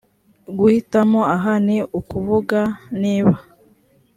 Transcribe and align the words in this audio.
guhitamo 0.57 1.19
aha 1.35 1.53
ni 1.65 1.77
ukuvuga 1.99 2.59
niba 3.01 3.33